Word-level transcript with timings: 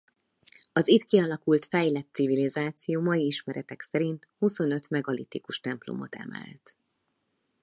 Az 0.73 0.87
itt 0.87 1.05
kialakult 1.05 1.65
fejlett 1.65 2.09
civilizáció 2.13 3.01
mai 3.01 3.25
ismeretek 3.25 3.81
szerint 3.81 4.29
huszonöt 4.37 4.89
megalitikus 4.89 5.59
templomot 5.59 6.15
emelt. 6.15 6.77